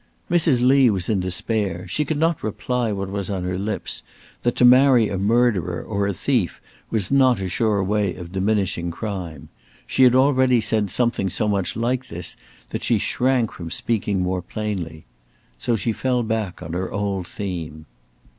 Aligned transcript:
Mrs. 0.31 0.65
Lee 0.65 0.89
was 0.89 1.09
in 1.09 1.19
despair. 1.19 1.87
She 1.87 2.05
could 2.05 2.17
not 2.17 2.41
reply 2.41 2.91
what 2.91 3.11
was 3.11 3.29
on 3.29 3.43
her 3.43 3.59
lips, 3.59 4.01
that 4.41 4.55
to 4.55 4.65
marry 4.65 5.09
a 5.09 5.17
murderer 5.19 5.83
or 5.83 6.07
a 6.07 6.13
thief 6.15 6.59
was 6.89 7.11
not 7.11 7.39
a 7.39 7.47
sure 7.47 7.83
way 7.83 8.15
of 8.15 8.31
diminishing 8.31 8.89
crime. 8.89 9.49
She 9.85 10.01
had 10.01 10.15
already 10.15 10.59
said 10.59 10.89
something 10.89 11.29
so 11.29 11.47
much 11.47 11.75
like 11.75 12.07
this 12.07 12.35
that 12.71 12.81
she 12.81 12.97
shrank 12.97 13.51
from 13.51 13.69
speaking 13.69 14.23
more 14.23 14.41
plainly. 14.41 15.05
So 15.59 15.75
she 15.75 15.91
fell 15.91 16.23
back 16.23 16.63
on 16.63 16.73
her 16.73 16.91
old 16.91 17.27
theme. 17.27 17.85